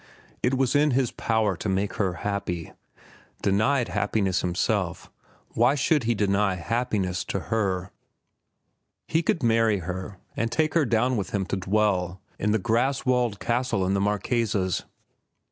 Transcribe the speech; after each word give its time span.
It 0.41 0.55
was 0.55 0.75
in 0.75 0.89
his 0.97 1.11
power 1.11 1.55
to 1.55 1.69
make 1.69 1.97
her 1.97 2.13
happy. 2.25 2.73
Denied 3.43 3.89
happiness 3.89 4.41
himself, 4.41 5.11
why 5.49 5.75
should 5.75 6.05
he 6.05 6.15
deny 6.15 6.55
happiness 6.55 7.23
to 7.25 7.39
her? 7.53 7.91
He 9.07 9.21
could 9.21 9.43
marry 9.43 9.77
her 9.77 10.17
and 10.35 10.51
take 10.51 10.73
her 10.73 10.85
down 10.85 11.17
with 11.17 11.29
him 11.35 11.45
to 11.45 11.55
dwell 11.55 12.19
in 12.39 12.49
the 12.51 12.57
grass 12.57 13.05
walled 13.05 13.39
castle 13.39 13.85
in 13.85 13.93
the 13.93 14.01
Marquesas. 14.01 14.85